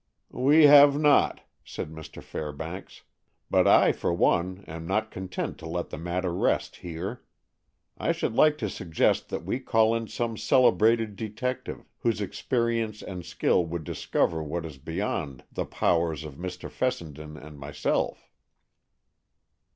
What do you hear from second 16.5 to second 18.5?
Fessenden and myself."